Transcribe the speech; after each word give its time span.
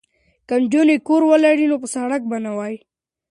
که 0.47 0.55
نجونې 0.63 0.95
کور 1.07 1.21
ولري 1.29 1.65
نو 1.71 1.75
په 1.83 1.87
سړک 1.95 2.21
به 2.29 2.37
نه 2.45 2.51
وي. 2.57 2.75